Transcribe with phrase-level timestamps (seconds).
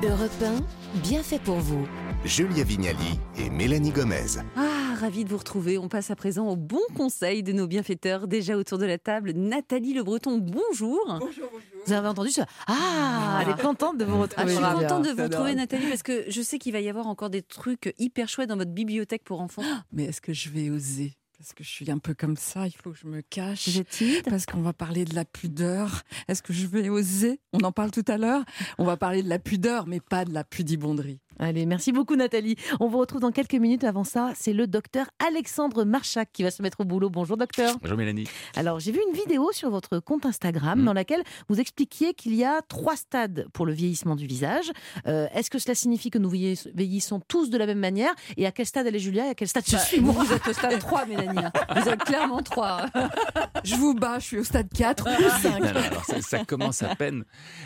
[0.00, 1.86] Europe 1, bien fait pour vous.
[2.24, 4.38] Julia Vignali et Mélanie Gomez.
[4.56, 5.78] Ah, ravi de vous retrouver.
[5.78, 8.26] On passe à présent au bon conseil de nos bienfaiteurs.
[8.28, 11.00] Déjà autour de la table, Nathalie Le Breton, bonjour.
[11.06, 11.60] Bonjour, bonjour.
[11.86, 14.48] Vous avez entendu ça Ah, elle est contente de vous Ah, retrouver.
[14.48, 17.06] je suis contente de vous retrouver, Nathalie, parce que je sais qu'il va y avoir
[17.06, 19.62] encore des trucs hyper chouettes dans votre bibliothèque pour enfants.
[19.92, 21.12] Mais est-ce que je vais oser
[21.42, 23.76] Parce que je suis un peu comme ça, il faut que je me cache.
[23.76, 24.22] Êtes timide?
[24.30, 26.02] Parce qu'on va parler de la pudeur.
[26.28, 27.40] Est-ce que je vais oser?
[27.52, 28.44] On en parle tout à l'heure.
[28.78, 31.18] On va parler de la pudeur, mais pas de la pudibonderie.
[31.38, 32.56] Allez, merci beaucoup Nathalie.
[32.80, 33.84] On vous retrouve dans quelques minutes.
[33.84, 37.10] Avant ça, c'est le docteur Alexandre Marchak qui va se mettre au boulot.
[37.10, 37.76] Bonjour docteur.
[37.82, 38.24] Bonjour Mélanie.
[38.54, 40.84] Alors, j'ai vu une vidéo sur votre compte Instagram Mhm.
[40.84, 44.70] dans laquelle vous expliquiez qu'il y a trois stades pour le vieillissement du visage.
[45.06, 48.12] Euh, Est-ce que cela signifie que nous vieilliss- vieillissons tous de la même manière?
[48.36, 49.98] Et à quel stade elle est Julia et à quel stade je Bah, suis?
[49.98, 51.42] vous, moi vous êtes au stade 3, Mélanie.
[51.76, 52.86] Vous êtes clairement 3.
[53.64, 55.60] Je vous bats, je suis au stade 4 ou 5.
[55.60, 57.24] Non, non, alors ça, ça commence à peine,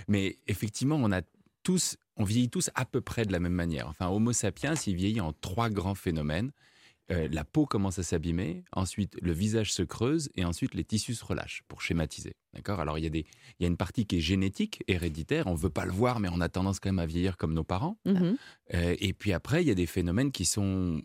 [0.09, 1.21] mais effectivement, on a
[1.67, 3.89] tous, on vieillit tous à peu près de la même manière.
[3.89, 6.53] Enfin, Homo sapiens, il vieillit en trois grands phénomènes.
[7.11, 11.15] Euh, la peau commence à s'abîmer, ensuite le visage se creuse et ensuite les tissus
[11.15, 12.35] se relâchent pour schématiser.
[12.53, 12.79] D'accord?
[12.79, 13.27] Alors il y, a des,
[13.59, 16.21] il y a une partie qui est génétique, héréditaire, on ne veut pas le voir
[16.21, 17.99] mais on a tendance quand même à vieillir comme nos parents.
[18.05, 18.37] Mhm.
[18.75, 21.03] Euh, et puis après, il y a des phénomènes qui sont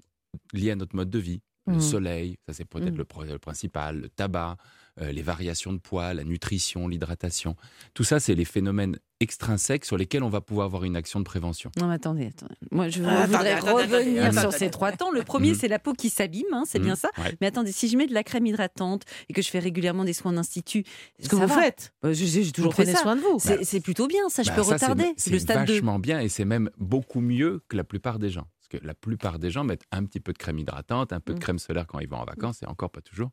[0.54, 1.42] liés à notre mode de vie.
[1.68, 1.80] Le Mhm.
[1.82, 3.06] soleil, ça c'est peut-être Mhm.
[3.30, 4.58] le, principal, le tabac,
[5.00, 7.56] euh, les variations de poids, la nutrition, l'hydratation.
[7.94, 11.24] Tout ça, c'est les phénomènes extrinsèques sur lesquels on va pouvoir avoir une action de
[11.24, 11.70] prévention.
[11.78, 12.56] Non, mais attendez, attendez.
[12.72, 14.58] Moi, je Ah, voudrais attendez, revenir attendez, sur attendez.
[14.58, 15.12] ces trois temps.
[15.12, 15.56] Le premier, Mhm.
[15.56, 17.00] c'est la peau qui s'abîme, hein, c'est bien Mhm.
[17.00, 17.10] ça.
[17.20, 17.38] Ouais.
[17.42, 20.14] Mais attendez, si je mets de la crème hydratante et que je fais régulièrement des
[20.14, 20.84] soins d'institut,
[21.20, 21.62] Ce que vous va.
[21.62, 21.94] faites.
[22.02, 23.38] Bah, J'ai toujours fait prenez soin de vous.
[23.40, 25.14] C'est plutôt bien, ça, je Bah, peux ça, retarder.
[25.16, 25.74] C'est le stade 2.
[25.76, 28.48] vachement bien et c'est même beaucoup mieux que la plupart des gens.
[28.72, 31.38] Que la plupart des gens mettent un petit peu de crème hydratante, un peu de
[31.40, 31.42] Mhm.
[31.44, 33.32] crème solaire quand ils vont en vacances et encore pas toujours.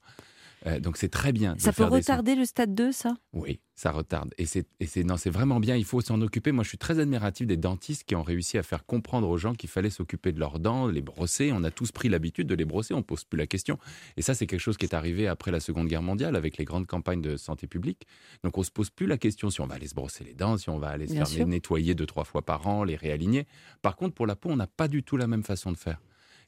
[0.66, 1.54] Euh, donc c'est très bien.
[1.58, 3.16] Ça peut retarder le stade 2, ça?
[3.32, 4.34] Oui, ça retarde.
[4.38, 4.66] Et c'est,
[5.04, 6.50] non, c'est vraiment bien, il faut s'en occuper.
[6.52, 9.54] Moi, je suis très admiratif des dentistes qui ont réussi à faire comprendre aux gens
[9.54, 11.52] qu'il fallait s'occuper de leurs dents, les brosser.
[11.52, 13.78] On a tous pris l'habitude de les brosser, on ne pose plus la question.
[14.16, 16.64] Et ça, c'est quelque chose qui est arrivé après la Seconde Guerre mondiale avec les
[16.64, 18.06] grandes campagnes de santé publique.
[18.42, 20.34] Donc, on ne se pose plus la question si on va aller se brosser les
[20.34, 21.46] dents, si on va aller se Bien faire sûr.
[21.46, 23.46] nettoyer deux, trois fois par an, les réaligner.
[23.82, 26.00] Par contre, pour la peau, on n'a pas du tout la même façon de faire.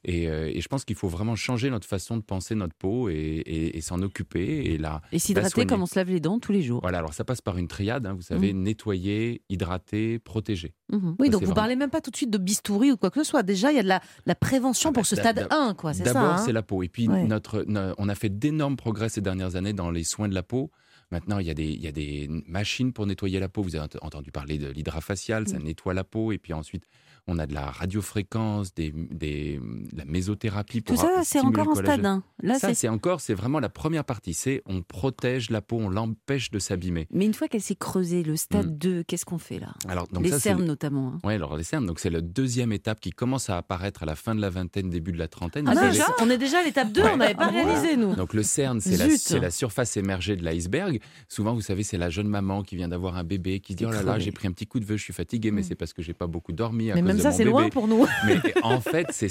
[0.05, 3.11] Et, euh, et je pense qu'il faut vraiment changer notre façon de penser notre peau
[3.11, 4.65] et, et- et s'en occuper.
[4.73, 6.81] Et la, Et s'hydrater comme on se lave les dents tous les jours.
[6.81, 10.73] voilà, alors ça passe par une triade, hein, vous savez, nettoyer, hydrater, protéger.
[10.91, 11.17] Mhm.
[11.19, 13.11] Oui, Ça, donc vous vraiment- parlez même pas tout de suite de bistouri ou quoi
[13.11, 13.43] que ce soit.
[13.43, 15.55] Déjà, il y a de la, la prévention Ah pour bah, ce d'a- stade d'a-
[15.55, 15.93] 1, quoi.
[15.93, 16.15] C'est ça.
[16.15, 16.83] D'abord, hein c'est la peau.
[16.83, 17.25] Et puis, Ouais.
[17.25, 20.43] notre, no- on a fait d'énormes progrès ces dernières années dans les soins de la
[20.43, 20.71] peau.
[21.13, 23.63] Maintenant, il y, a des, il y a des machines pour nettoyer la peau.
[23.63, 26.31] Vous avez ent- entendu parler de l'hydrafacial, ça nettoie la peau.
[26.31, 26.85] Et puis ensuite,
[27.27, 31.41] on a de la radiofréquence, des, des, de la mésothérapie Tout pour ça, a- c'est
[31.41, 32.23] encore en stade 1.
[32.43, 32.89] Là, ça, c'est.
[32.89, 34.35] encore, c'est vraiment la première partie.
[34.35, 37.07] C'est on protège la peau, on l'empêche de s'abîmer.
[37.13, 38.79] Mais une fois qu'elle s'est creusée, le stade Mhm.
[38.79, 39.75] 2, qu'est-ce qu'on fait là?
[39.89, 41.15] Alors, donc Les ça, cernes notamment.
[41.15, 41.19] hein.
[41.27, 44.17] Ouais, alors les cernes, donc c'est la deuxième étape qui commence à apparaître à la
[44.17, 45.67] fin de la vingtaine, début de la trentaine.
[45.69, 47.11] Ah, déjà On est déjà à l'étape 2, Ouais.
[47.13, 48.15] on n'avait pas Ah réalisé, nous.
[48.15, 48.97] Donc le cerne, c'est
[49.41, 51.01] la, surface émergée de l'iceberg.
[51.29, 53.85] Souvent, vous savez, c'est la jeune maman qui vient d'avoir un bébé qui se dit
[53.87, 55.65] oh là là, j'ai pris un petit coup de vœux, je suis fatiguée, mais Mm.
[55.65, 57.69] c'est parce que j'ai pas beaucoup dormi à Mais cause même de ça, c'est loin
[57.69, 58.07] pour nous.
[58.27, 59.29] Mais en fait, c'est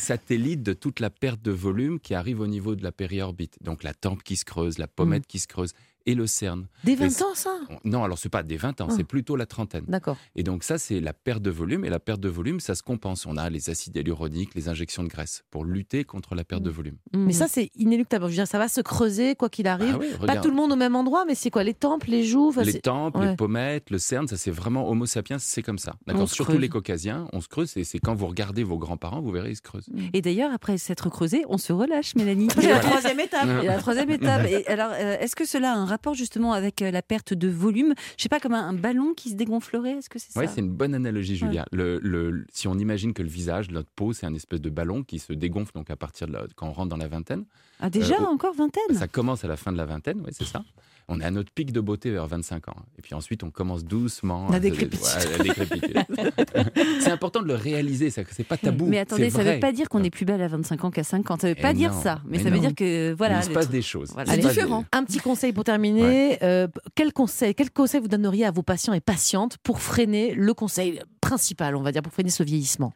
[0.57, 3.57] de toute la perte de volume qui arrive au niveau de la périorbite.
[3.61, 5.73] Donc la tempe qui se creuse, la pommette qui se creuse
[6.09, 6.67] et le cerne.
[6.83, 7.51] Des Mais 20 ans, ça?
[7.69, 8.93] On- Non, alors c'est pas des 20 ans, Ah.
[8.95, 9.85] c'est plutôt la trentaine.
[9.87, 10.17] D'accord.
[10.35, 11.85] Et donc ça, c'est la perte de volume.
[11.85, 13.25] Et la perte de volume, ça se compense.
[13.25, 16.69] On a les acides hyaluroniques, les injections de graisse pour lutter contre la perte de
[16.69, 16.95] volume.
[17.13, 17.31] Mais Mhm.
[17.33, 18.25] ça, c'est inéluctable.
[18.25, 19.95] Je veux dire, ça va se creuser, quoi qu'il arrive.
[19.95, 22.23] Ah oui, Pas tout le monde au même endroit, mais c'est quoi Les tempes, les
[22.23, 23.29] joues enfin, les ouais.
[23.29, 25.93] les pommettes, le cerne, ça c'est vraiment Homo sapiens, c'est comme ça.
[26.07, 26.27] D'accord.
[26.29, 26.61] Surtout creuse.
[26.61, 27.75] les caucasiens, on se creuse.
[27.77, 29.89] Et c'est quand vous regardez vos grands-parents, vous verrez, ils se creusent.
[30.13, 32.47] Et d'ailleurs, après s'être creusé, on se relâche, Mélanie.
[32.55, 33.47] C'est la troisième étape.
[33.63, 34.45] Et la troisième étape.
[34.47, 37.47] Et alors, euh, est-ce que cela a un rapport justement avec euh, la perte de
[37.47, 40.39] volume Je sais pas, comme un, un ballon qui se dégonflerait Est-ce que c'est ça
[40.39, 41.65] Oui, c'est une bonne analogie, Julia.
[41.71, 45.03] Le, le- si on imagine que le visage, notre peau, c'est un espèce de ballon
[45.03, 47.45] qui se dégonfle donc à partir de la- quand on rentre dans la vingtaine.
[47.79, 50.45] Ah, déjà, Euh, encore vingtaine Ça commence à la fin de la vingtaine, oui, c'est
[50.45, 50.63] ça.
[51.11, 52.75] On est à notre pic de beauté vers 25 ans.
[52.97, 54.99] Et puis ensuite, on commence doucement La à- décrépitude.
[57.01, 58.85] c'est important de le réaliser, ça, c'est pas tabou.
[58.85, 61.03] Mais attendez, ça ne veut pas dire qu'on est plus belle à 25 ans qu'à
[61.03, 61.41] 50.
[61.41, 62.21] Ça ne veut Eh pas dire non, ça.
[62.25, 63.39] Mais, mais ça veut dire que, voilà.
[63.39, 64.11] il se passe des choses.
[64.13, 64.31] Voilà.
[64.31, 64.85] C'est des- différent.
[64.91, 66.37] Un petit conseil pour terminer.
[66.43, 70.53] Euh, quel conseil, quel conseil vous donneriez à vos patients et patientes pour freiner le
[70.53, 72.93] conseil principal, on va dire, pour freiner ce vieillissement?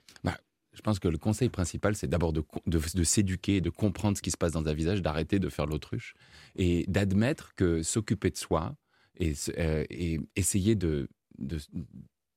[0.74, 4.18] Je pense que le conseil principal, c'est d'abord de, co- de, de s'éduquer, de comprendre
[4.18, 6.16] ce qui se passe dans un visage, d'arrêter de faire l'autruche
[6.56, 8.76] et d'admettre que s'occuper de soi
[9.20, 11.60] et, euh, et essayer de, de,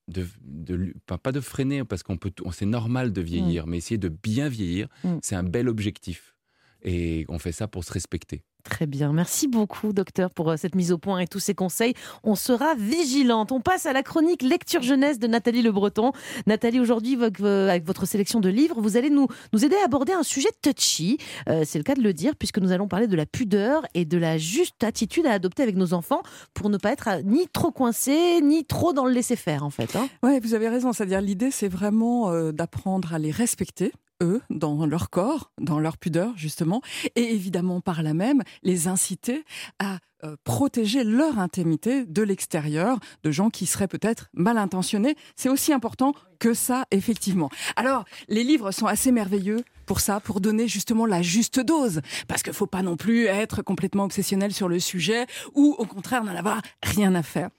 [0.09, 3.79] de, de lui- pas, pas de freiner parce qu'on peut, c'est normal de vieillir, mais
[3.79, 5.17] essayer de bien vieillir, Mm.
[5.23, 6.37] c'est un bel objectif.
[6.83, 8.43] Et on fait ça pour se respecter.
[8.69, 9.13] Très bien.
[9.13, 11.95] Merci beaucoup, docteur, pour euh, cette mise au point et tous ces conseils.
[12.25, 13.53] On sera vigilante.
[13.53, 16.11] On passe à la chronique lecture jeunesse de Nathalie Le Breton.
[16.49, 20.25] Nathalie, aujourd'hui, avec votre sélection de livres, vous allez nous, nous aider à aborder un
[20.25, 21.19] sujet touchy.
[21.49, 24.05] Euh, c'est le cas de le dire, puisque nous allons parler de la pudeur et
[24.05, 26.23] de la juste attitude à adopter avec nos enfants
[26.53, 29.95] pour ne pas être euh, ni trop coincés, ni trop dans le laisser-faire, en fait.
[29.95, 30.09] hein.
[30.25, 30.93] Ouais, vous avez raison.
[30.93, 33.93] C'est-à-dire, l'idée, c'est vraiment d'apprendre à les respecter
[34.23, 36.81] eux, dans leur corps, dans leur pudeur, justement,
[37.15, 39.45] et évidemment, par là même, les inciter
[39.79, 45.15] à euh, protéger leur intimité de l'extérieur, de gens qui seraient peut-être mal intentionnés.
[45.37, 47.51] C'est aussi important que ça, effectivement.
[47.77, 52.01] Alors, les livres sont assez merveilleux pour ça, pour donner justement la juste dose.
[52.29, 56.25] Parce qu'il faut pas non plus être complètement obsessionnel sur le sujet, ou au contraire
[56.25, 57.51] n'en avoir rien à faire.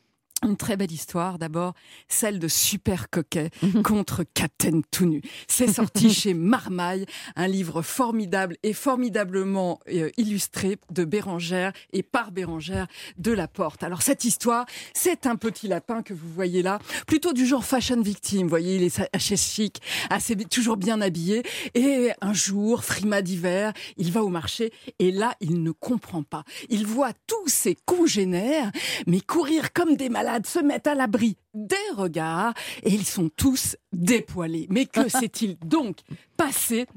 [0.44, 1.74] Une très belle histoire, d'abord,
[2.08, 3.50] celle de Super Coquet
[3.84, 5.22] contre Captain Tout Nu.
[5.48, 12.32] C'est sorti chez Marmaille, un livre formidable et formidablement euh, illustré de Bérangère et par
[12.32, 12.86] Bérangère
[13.18, 13.82] de la Porte.
[13.82, 18.00] Alors cette histoire, c'est un petit lapin que vous voyez là, plutôt du genre fashion
[18.00, 18.44] victime.
[18.44, 19.82] Vous voyez, il est assez chic,
[20.12, 21.42] assez toujours bien habillé.
[21.74, 26.44] Et un jour, frima d'hiver, il va au marché et là, il ne comprend pas.
[26.70, 28.72] Il voit tous ses congénères,
[29.08, 32.54] mais courir comme des malades, se mettre à l'abri des regards
[32.84, 34.68] et ils sont tous dépoilés.
[34.70, 35.98] Mais que s'est-il donc
[36.36, 36.88] passé?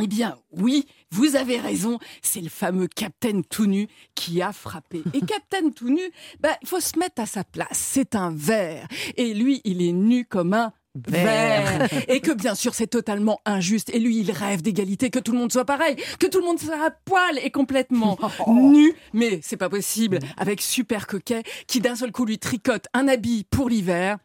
[0.00, 5.02] Eh bien, oui, vous avez raison, c'est le fameux Captain tout nu qui a frappé.
[5.12, 6.02] Et Captain tout nu,
[6.40, 7.68] bah, il faut se mettre à sa place.
[7.72, 8.86] C'est un verre.
[9.16, 10.72] Et lui, il est nu comme un
[11.06, 11.88] verre.
[12.08, 13.90] Et que bien sûr, c'est totalement injuste.
[13.94, 16.58] Et lui, il rêve d'égalité, que tout le monde soit pareil, que tout le monde
[16.58, 18.18] soit à poil et complètement
[18.48, 18.94] nu.
[19.12, 23.44] Mais c'est pas possible avec Super Coquet qui d'un seul coup lui tricote un habit
[23.50, 24.18] pour l'hiver.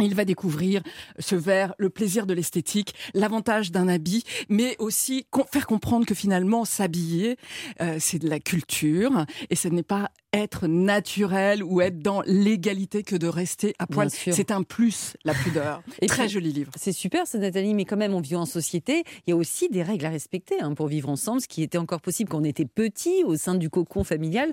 [0.00, 0.82] Il va découvrir
[1.18, 6.64] ce verre, le plaisir de l'esthétique, l'avantage d'un habit, mais aussi faire comprendre que finalement
[6.64, 7.36] s'habiller,
[7.80, 13.02] euh, c'est de la culture et ce n'est pas être naturel ou être dans l'égalité
[13.02, 14.10] que de rester à poil.
[14.10, 15.82] C'est un plus, la pudeur.
[16.02, 16.70] Et Très puis- joli livre.
[16.76, 19.04] C'est super, ça, Nathalie, mais quand même, on vit en société.
[19.26, 21.40] Il y a aussi des règles à respecter hein, pour vivre ensemble.
[21.40, 24.52] Ce qui était encore possible quand on était petit, au sein du cocon familial,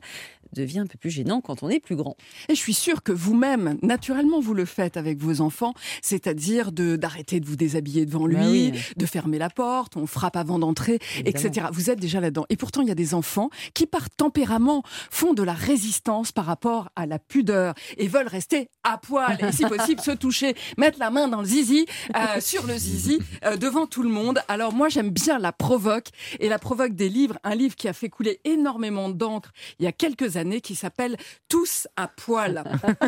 [0.54, 2.16] devient un peu plus gênant quand on est plus grand.
[2.48, 6.96] Et je suis sûre que vous-même, naturellement, vous le faites avec vos enfants, c'est-à-dire de
[6.96, 8.74] d'arrêter de vous déshabiller devant lui, Bah oui.
[8.96, 11.68] de fermer la porte, on frappe avant d'entrer, etc.
[11.72, 12.46] Vous êtes déjà là-dedans.
[12.50, 16.46] Et pourtant, il y a des enfants qui, par tempérament, font de la résistance par
[16.46, 21.00] rapport à la pudeur et veulent rester à poil et, si possible, se toucher, mettre
[21.00, 21.86] la main dans le zizi,
[22.16, 24.40] euh, sur le zizi, euh, devant tout le monde.
[24.48, 26.10] Alors moi, j'aime bien la provoque
[26.40, 29.88] et la provoque des livres, un livre qui a fait couler énormément d'encre il y
[29.88, 31.18] a quelques années, qui s'appelle
[31.50, 32.64] Tous à poil.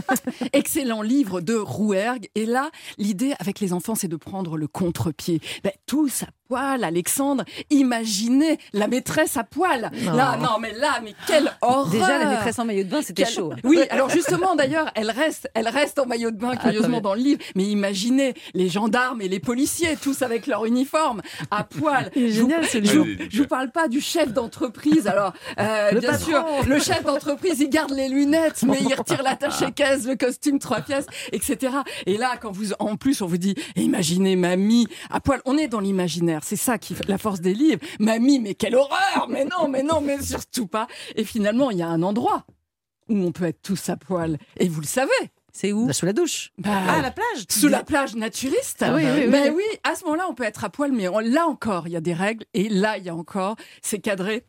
[0.53, 1.55] Excellent livre de
[2.35, 5.41] Et là, l'idée avec les enfants, c'est de prendre le contre-pied.
[5.63, 5.71] Ben,
[6.47, 7.43] poil, Alexandre.
[7.69, 9.89] Imaginez la maîtresse à poil.
[10.05, 11.87] Là, non, mais là, mais quelle horreur.
[11.87, 13.53] Déjà, la maîtresse en maillot de bain, c'était Quelle- chaud.
[13.63, 17.21] Oui, alors justement, d'ailleurs, elle reste, elle reste en maillot de bain, curieusement, dans le
[17.21, 17.41] livre.
[17.55, 21.21] Mais imaginez les gendarmes et les policiers, tous avec leur uniforme,
[21.51, 22.11] à poil.
[22.15, 25.07] Je vous- génial, je, vous- je vous parle pas du chef d'entreprise.
[25.07, 26.25] Alors, euh, bien patron.
[26.25, 30.59] sûr, le chef d'entreprise, il garde les lunettes, mais il retire l'attaché caisse, le costume
[30.59, 31.73] trois pièces, etc.
[32.05, 35.41] Et là, quand vous, en plus, on vous dit, imaginez mamie à poil.
[35.45, 36.36] On est dans l'imaginaire.
[36.43, 37.81] C'est ça qui fait la force des livres.
[37.99, 39.27] Mamie, mais quelle horreur!
[39.29, 40.87] Mais non, mais non, mais surtout pas.
[41.15, 42.45] Et finalement, il y a un endroit
[43.09, 44.37] où on peut être tous à poil.
[44.59, 45.11] Et vous le savez.
[45.53, 45.87] C'est où?
[45.87, 46.51] Bah, sous la douche.
[46.59, 47.45] Bah, Ah, la plage.
[47.49, 48.83] sous la plage naturiste.
[48.83, 49.31] Ah oui, oui, oui.
[49.31, 51.93] Ben oui, à ce moment-là, on peut être à poil, mais on- là encore, il
[51.93, 54.45] y a des règles, et là, il y a encore, c'est cadré.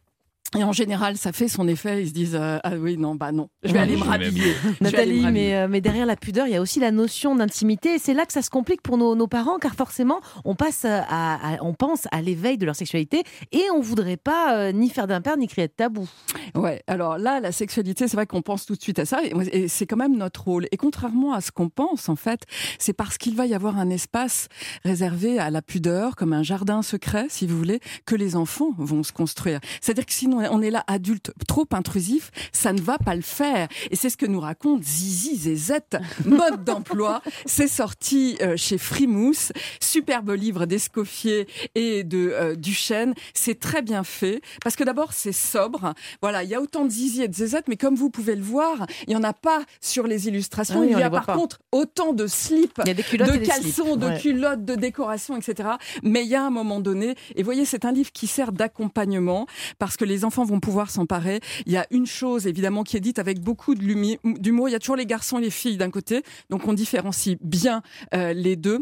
[0.56, 2.02] Et en général, ça fait son effet.
[2.02, 3.84] Ils se disent euh, ah oui non bah non, je vais Ouais.
[3.84, 4.54] aller me rhabiller.
[4.80, 7.94] Me Nathalie, mais, euh, mais derrière la pudeur, il y a aussi la notion d'intimité.
[7.96, 10.84] Et c'est là que ça se complique pour nos, nos parents, car forcément, on, passe
[10.86, 14.88] à, à- on pense à l'éveil de leur sexualité et on voudrait pas euh, ni
[14.88, 16.08] faire d'impair ni crier de tabou.
[16.54, 19.32] Ouais, alors là, la sexualité, c'est vrai qu'on pense tout de suite à ça, et,
[19.52, 20.66] et c'est quand même notre rôle.
[20.72, 22.42] Et contrairement à ce qu'on pense, en fait,
[22.78, 24.48] c'est parce qu'il va y avoir un espace
[24.84, 29.02] réservé à la pudeur, comme un jardin secret, si vous voulez, que les enfants vont
[29.02, 29.60] se construire.
[29.80, 33.68] C'est-à-dire que sinon, on est là, adulte, trop intrusif, ça ne va pas le faire.
[33.90, 37.22] Et c'est ce que nous raconte Zizi Zezette, mode d'emploi.
[37.46, 43.14] C'est sorti euh, chez Frimousse, superbe livre d'Escoffier et de euh, Duchesne.
[43.34, 45.94] C'est très bien fait, parce que d'abord, c'est sobre.
[46.22, 48.42] Voilà, il y a autant de zizi et de zézette, mais comme vous pouvez le
[48.42, 50.76] voir, il n'y en a pas sur les illustrations.
[50.78, 51.34] Ah oui, il y a par pas.
[51.34, 54.18] contre autant de slips, de caleçons, de Ouais.
[54.18, 55.68] culottes, de décoration, etc.
[56.02, 59.46] Mais il y a un moment donné, et voyez, c'est un livre qui sert d'accompagnement,
[59.78, 61.40] parce que les enfants vont pouvoir s'emparer.
[61.66, 64.68] Il y a une chose, évidemment, qui est dite avec beaucoup d'humour.
[64.68, 67.82] Il y a toujours les garçons et les filles d'un côté, donc on différencie bien
[68.14, 68.80] euh, les deux.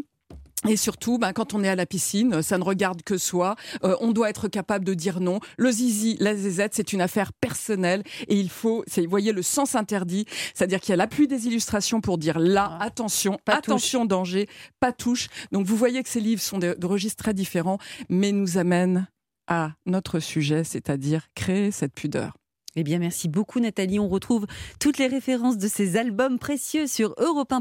[0.67, 3.55] Et surtout, ben, quand on est à la piscine, ça ne regarde que soi.
[3.83, 5.39] Euh, on doit être capable de dire non.
[5.55, 9.75] Le zizi, la zézette, c'est une affaire personnelle et il faut, vous voyez, le sens
[9.75, 10.25] interdit,
[10.55, 12.85] c'est-à-dire qu'il y a l'appui des illustrations pour dire là, Ah.
[12.85, 14.49] attention, Pas attention, danger,
[14.79, 15.27] pas touche.
[15.51, 17.77] Donc vous voyez que ces livres sont de, de registres très différents,
[18.09, 19.07] mais nous amènent
[19.47, 22.33] à notre sujet, c'est-à-dire créer cette pudeur.
[22.79, 23.99] Eh bien, merci beaucoup Nathalie.
[23.99, 24.45] On retrouve
[24.79, 27.51] toutes les références de ces albums précieux sur europe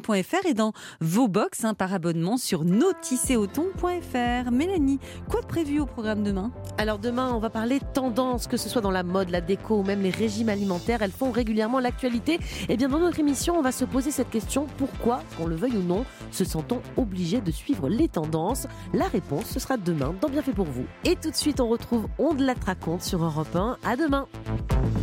[0.45, 4.51] et dans vos box hein, par abonnement sur notisséauton.fr.
[4.53, 4.99] Mélanie,
[5.31, 6.53] quoi de prévu au programme demain?
[6.77, 9.83] Alors demain, on va parler tendance, que ce soit dans la mode, la déco ou
[9.83, 11.01] même les régimes alimentaires.
[11.01, 12.39] Elles font régulièrement l'actualité.
[12.69, 15.79] Et bien dans notre émission, on va se poser cette question pourquoi, qu'on le veuille
[15.79, 18.67] ou non, se sent-on obligé de suivre les tendances?
[18.93, 20.85] La réponse, ce sera demain dans Bien fait pour vous.
[21.05, 23.79] Et tout de suite, on retrouve On de la raconte sur Europe 1.
[23.83, 24.27] À demain.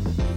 [0.04, 0.33] Thank you.